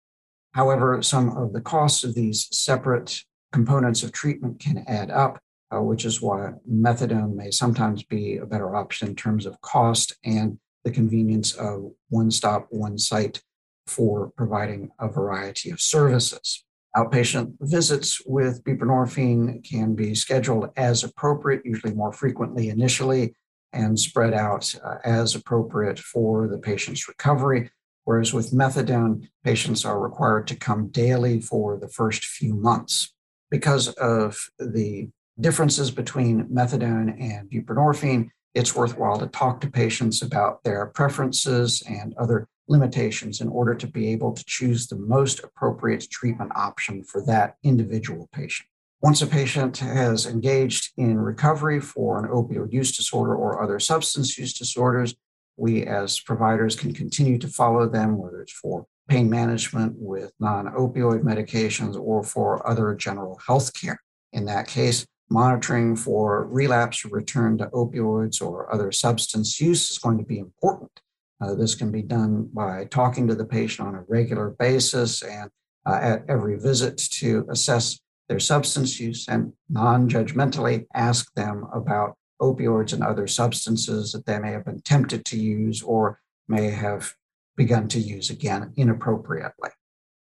However, 0.52 1.00
some 1.02 1.36
of 1.36 1.52
the 1.52 1.60
costs 1.60 2.02
of 2.02 2.16
these 2.16 2.48
separate 2.50 3.22
components 3.52 4.02
of 4.02 4.12
treatment 4.12 4.60
can 4.60 4.84
add 4.86 5.10
up, 5.10 5.40
uh, 5.74 5.80
which 5.80 6.04
is 6.04 6.20
why 6.20 6.52
methadone 6.70 7.34
may 7.34 7.50
sometimes 7.50 8.02
be 8.02 8.36
a 8.36 8.46
better 8.46 8.74
option 8.74 9.08
in 9.08 9.16
terms 9.16 9.46
of 9.46 9.60
cost 9.60 10.16
and 10.24 10.58
the 10.84 10.90
convenience 10.90 11.54
of 11.54 11.90
one 12.08 12.30
stop, 12.30 12.66
one 12.70 12.98
site 12.98 13.42
for 13.86 14.32
providing 14.36 14.90
a 14.98 15.08
variety 15.08 15.70
of 15.70 15.80
services. 15.80 16.64
Outpatient 16.96 17.54
visits 17.60 18.20
with 18.26 18.64
buprenorphine 18.64 19.62
can 19.68 19.94
be 19.94 20.14
scheduled 20.14 20.70
as 20.76 21.04
appropriate, 21.04 21.62
usually 21.64 21.94
more 21.94 22.12
frequently 22.12 22.68
initially, 22.68 23.34
and 23.72 23.98
spread 23.98 24.34
out 24.34 24.74
uh, 24.84 24.96
as 25.04 25.34
appropriate 25.34 25.98
for 25.98 26.48
the 26.48 26.58
patient's 26.58 27.06
recovery. 27.06 27.70
Whereas 28.04 28.32
with 28.32 28.52
methadone, 28.52 29.28
patients 29.44 29.84
are 29.84 30.00
required 30.00 30.48
to 30.48 30.56
come 30.56 30.88
daily 30.88 31.40
for 31.40 31.78
the 31.78 31.88
first 31.88 32.24
few 32.24 32.54
months. 32.54 33.14
Because 33.50 33.88
of 33.88 34.50
the 34.58 35.08
differences 35.40 35.90
between 35.90 36.44
methadone 36.46 37.20
and 37.20 37.50
buprenorphine, 37.50 38.28
it's 38.54 38.74
worthwhile 38.74 39.18
to 39.18 39.26
talk 39.28 39.60
to 39.60 39.70
patients 39.70 40.22
about 40.22 40.62
their 40.64 40.86
preferences 40.86 41.82
and 41.88 42.14
other 42.14 42.48
limitations 42.68 43.40
in 43.40 43.48
order 43.48 43.74
to 43.74 43.86
be 43.86 44.08
able 44.12 44.32
to 44.32 44.44
choose 44.46 44.86
the 44.86 44.96
most 44.96 45.42
appropriate 45.42 46.08
treatment 46.10 46.52
option 46.54 47.02
for 47.02 47.24
that 47.26 47.56
individual 47.64 48.28
patient. 48.32 48.68
Once 49.02 49.22
a 49.22 49.26
patient 49.26 49.78
has 49.78 50.26
engaged 50.26 50.92
in 50.96 51.18
recovery 51.18 51.80
for 51.80 52.18
an 52.18 52.30
opioid 52.30 52.72
use 52.72 52.96
disorder 52.96 53.34
or 53.34 53.62
other 53.62 53.80
substance 53.80 54.36
use 54.36 54.52
disorders, 54.52 55.14
we 55.56 55.84
as 55.84 56.20
providers 56.20 56.76
can 56.76 56.92
continue 56.92 57.38
to 57.38 57.48
follow 57.48 57.88
them, 57.88 58.18
whether 58.18 58.40
it's 58.40 58.52
for 58.52 58.86
pain 59.10 59.28
management 59.28 59.94
with 59.98 60.32
non 60.38 60.66
opioid 60.68 61.22
medications 61.22 62.00
or 62.00 62.22
for 62.22 62.66
other 62.66 62.94
general 62.94 63.38
health 63.44 63.74
care. 63.74 64.00
In 64.32 64.44
that 64.46 64.68
case, 64.68 65.04
monitoring 65.28 65.96
for 65.96 66.46
relapse 66.46 67.04
or 67.04 67.08
return 67.08 67.58
to 67.58 67.66
opioids 67.66 68.40
or 68.40 68.72
other 68.72 68.92
substance 68.92 69.60
use 69.60 69.90
is 69.90 69.98
going 69.98 70.16
to 70.18 70.24
be 70.24 70.38
important. 70.38 70.92
Uh, 71.40 71.54
this 71.54 71.74
can 71.74 71.90
be 71.90 72.02
done 72.02 72.48
by 72.54 72.84
talking 72.84 73.26
to 73.26 73.34
the 73.34 73.44
patient 73.44 73.88
on 73.88 73.96
a 73.96 74.04
regular 74.08 74.50
basis 74.50 75.22
and 75.22 75.50
uh, 75.86 75.98
at 76.00 76.24
every 76.28 76.56
visit 76.56 76.96
to 76.96 77.44
assess 77.50 77.98
their 78.28 78.38
substance 78.38 79.00
use 79.00 79.26
and 79.28 79.52
non 79.68 80.08
judgmentally 80.08 80.86
ask 80.94 81.32
them 81.34 81.66
about 81.74 82.14
opioids 82.40 82.92
and 82.92 83.02
other 83.02 83.26
substances 83.26 84.12
that 84.12 84.24
they 84.24 84.38
may 84.38 84.52
have 84.52 84.64
been 84.64 84.80
tempted 84.82 85.24
to 85.24 85.36
use 85.36 85.82
or 85.82 86.20
may 86.48 86.70
have 86.70 87.14
begun 87.56 87.88
to 87.88 87.98
use 87.98 88.30
again 88.30 88.72
inappropriately. 88.76 89.70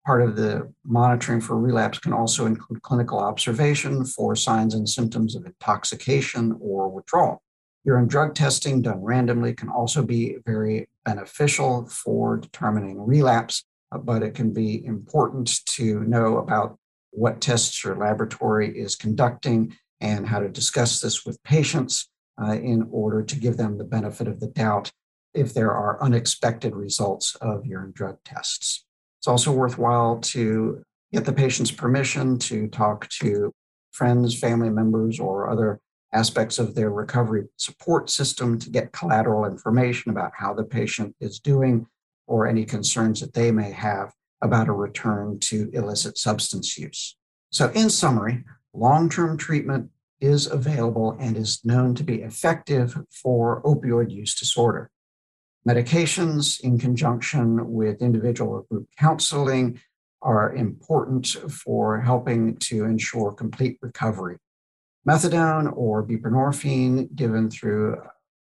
Part 0.05 0.23
of 0.23 0.35
the 0.35 0.73
monitoring 0.85 1.41
for 1.41 1.59
relapse 1.59 1.99
can 1.99 2.12
also 2.12 2.47
include 2.47 2.83
clinical 2.83 3.21
observation 3.21 4.05
for 4.05 4.35
signs 4.35 4.75
and 4.75 4.88
symptoms 4.88 5.37
of 5.37 5.47
intoxication 5.47 6.59
or 6.61 6.88
withdrawal. 6.88 7.41
Urine 7.85 8.09
drug 8.09 8.35
testing 8.35 8.83
done 8.83 9.00
randomly 9.00 9.55
can 9.55 9.69
also 9.69 10.02
be 10.02 10.37
very 10.45 10.88
beneficial 11.05 11.87
for 11.87 12.37
determining 12.37 13.00
relapse, 13.00 13.64
but 14.02 14.23
it 14.23 14.35
can 14.35 14.52
be 14.52 14.85
important 14.85 15.64
to 15.67 16.00
know 16.05 16.38
about 16.38 16.79
what 17.11 17.41
tests 17.41 17.85
your 17.85 17.97
laboratory 17.97 18.76
is 18.76 18.97
conducting 18.97 19.76
and 20.00 20.26
how 20.26 20.41
to 20.41 20.49
discuss 20.49 21.00
this 21.00 21.25
with 21.25 21.43
patients 21.45 22.09
uh, 22.43 22.52
in 22.52 22.88
order 22.91 23.23
to 23.23 23.37
give 23.37 23.57
them 23.57 23.79
the 23.79 23.85
benefit 23.85 24.26
of 24.26 24.41
the 24.41 24.49
doubt 24.49 24.91
if 25.35 25.55
there 25.55 25.73
are 25.73 26.03
unexpected 26.03 26.75
results 26.75 27.35
of 27.37 27.67
urine 27.67 27.93
drug 27.95 28.19
tests. 28.25 28.85
It's 29.21 29.29
also 29.29 29.53
worthwhile 29.53 30.19
to 30.21 30.83
get 31.12 31.25
the 31.25 31.33
patient's 31.33 31.71
permission 31.71 32.39
to 32.39 32.69
talk 32.69 33.09
to 33.21 33.53
friends, 33.93 34.39
family 34.39 34.71
members, 34.71 35.21
or 35.21 35.49
other 35.49 35.81
aspects 36.12 36.59
of 36.59 36.75
their 36.75 36.91
recovery 36.91 37.45
support 37.57 38.11
system 38.11 38.59
to 38.59 38.71
get 38.71 38.92
collateral 38.92 39.45
information 39.45 40.11
about 40.11 40.33
how 40.37 40.53
the 40.53 40.64
patient 40.64 41.14
is 41.21 41.38
doing 41.38 41.87
or 42.27 42.47
any 42.47 42.64
concerns 42.64 43.21
that 43.21 43.35
they 43.35 43.51
may 43.51 43.71
have 43.71 44.12
about 44.42 44.68
a 44.68 44.73
return 44.73 45.38
to 45.38 45.71
illicit 45.73 46.18
substance 46.18 46.77
use. 46.77 47.16
So, 47.51 47.71
in 47.71 47.90
summary, 47.90 48.45
long 48.75 49.09
term 49.09 49.37
treatment 49.37 49.90
is 50.21 50.47
available 50.47 51.16
and 51.21 51.37
is 51.37 51.61
known 51.64 51.95
to 51.95 52.05
be 52.05 52.23
effective 52.23 52.97
for 53.11 53.62
opioid 53.62 54.11
use 54.11 54.35
disorder. 54.35 54.90
Medications, 55.66 56.61
in 56.61 56.79
conjunction 56.79 57.72
with 57.72 58.03
individual 58.03 58.51
or 58.51 58.62
group 58.62 58.88
counseling, 58.98 59.81
are 60.20 60.55
important 60.55 61.27
for 61.27 62.01
helping 62.01 62.57
to 62.57 62.85
ensure 62.85 63.33
complete 63.33 63.79
recovery. 63.81 64.38
Methadone 65.07 65.72
or 65.77 66.05
buprenorphine, 66.05 67.14
given 67.14 67.51
through 67.51 68.01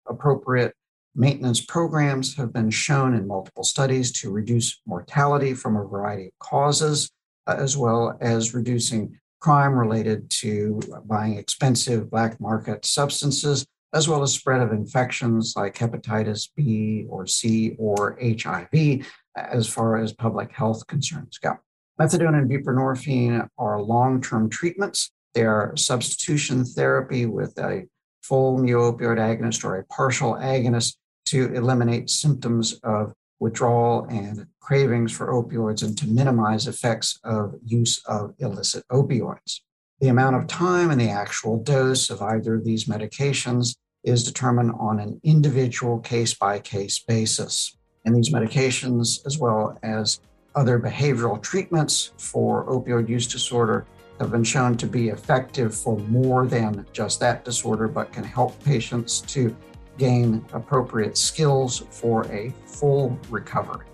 appropriate 0.07 0.75
maintenance 1.15 1.61
programs, 1.61 2.37
have 2.37 2.53
been 2.53 2.71
shown 2.71 3.15
in 3.15 3.27
multiple 3.27 3.65
studies 3.65 4.11
to 4.13 4.31
reduce 4.31 4.81
mortality 4.87 5.55
from 5.55 5.77
a 5.77 5.85
variety 5.85 6.27
of 6.27 6.39
causes, 6.39 7.11
uh, 7.47 7.57
as 7.59 7.77
well 7.77 8.17
as 8.21 8.55
reducing 8.55 9.19
crime 9.41 9.75
related 9.75 10.31
to 10.31 10.81
buying 11.05 11.37
expensive 11.37 12.11
black 12.11 12.41
market 12.41 12.85
substances 12.87 13.67
as 13.95 14.09
well 14.09 14.23
as 14.23 14.33
spread 14.33 14.61
of 14.61 14.73
infections 14.73 15.55
like 15.57 15.79
hepatitis 15.79 16.49
B 16.57 17.07
or 17.09 17.27
C 17.27 17.77
or 17.79 18.19
HIV, 18.21 19.07
as 19.37 19.69
far 19.69 19.97
as 19.97 20.13
public 20.13 20.53
health 20.53 20.87
concerns 20.89 21.39
go. 21.39 21.57
Methadone 22.01 22.37
and 22.37 22.51
buprenorphine 22.51 23.49
are 23.57 23.81
long 23.81 24.21
term 24.21 24.51
treatments. 24.51 25.13
They 25.33 25.45
are 25.45 25.77
substitution 25.77 26.65
therapy 26.65 27.27
with 27.27 27.57
a 27.59 27.85
full 28.23 28.59
mu 28.59 28.77
opioid 28.79 29.19
agonist 29.19 29.65
or 29.65 29.77
a 29.77 29.85
partial 29.85 30.35
agonist 30.35 30.97
to 31.27 31.55
eliminate 31.55 32.11
symptoms 32.11 32.75
of 32.83 33.13
withdrawal 33.39 34.07
and 34.11 34.47
cravings 34.61 35.13
for 35.13 35.29
opioids 35.29 35.83
and 35.83 35.97
to 35.99 36.09
minimize 36.09 36.67
effects 36.67 37.19
of 37.25 37.55
use 37.65 38.03
of 38.07 38.35
illicit 38.39 38.85
opioids. 38.91 39.61
The 40.01 40.09
amount 40.09 40.37
of 40.37 40.47
time 40.47 40.91
and 40.91 41.01
the 41.01 41.11
actual 41.11 41.63
dose 41.63 42.11
of 42.11 42.21
either 42.23 42.57
of 42.57 42.65
these 42.65 42.87
medications 42.87 43.77
is 44.05 44.23
determined 44.23 44.71
on 44.79 45.01
an 45.01 45.21
individual 45.25 45.99
case 45.99 46.35
by 46.35 46.61
case 46.61 47.01
basis. 47.01 47.77
And 48.05 48.15
these 48.15 48.31
medications, 48.31 49.27
as 49.27 49.39
well 49.39 49.77
as 49.83 50.21
other 50.55 50.79
behavioral 50.79 51.43
treatments 51.43 52.13
for 52.19 52.65
opioid 52.67 53.09
use 53.09 53.27
disorder, 53.27 53.87
have 54.21 54.31
been 54.31 54.45
shown 54.45 54.77
to 54.77 54.87
be 54.87 55.09
effective 55.09 55.75
for 55.75 55.99
more 55.99 56.47
than 56.47 56.87
just 56.93 57.19
that 57.21 57.45
disorder, 57.45 57.89
but 57.89 58.13
can 58.13 58.23
help 58.23 58.63
patients 58.63 59.23
to 59.23 59.57
gain 59.99 60.45
appropriate 60.53 61.17
skills 61.17 61.83
for 61.91 62.25
a 62.27 62.53
full 62.67 63.19
recovery. 63.31 63.87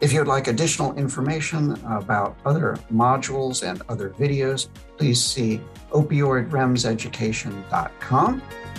If 0.00 0.12
you 0.12 0.20
would 0.20 0.28
like 0.28 0.46
additional 0.48 0.94
information 0.96 1.72
about 1.86 2.36
other 2.44 2.76
modules 2.92 3.66
and 3.68 3.82
other 3.88 4.10
videos, 4.10 4.68
please 4.98 5.24
see 5.24 5.60
opioidremseducation.com. 5.90 8.42